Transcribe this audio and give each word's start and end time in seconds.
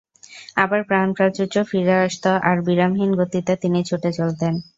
আবার 0.55 0.81
প্রাণপ্রাচুর্য 0.83 1.55
ফিরে 1.69 1.95
আসত 2.05 2.25
আর 2.41 2.57
বিরামহীন 2.67 3.11
গতিতে 3.19 3.53
তিনি 3.63 3.79
ছুটে 3.89 4.09
চলতেন। 4.19 4.53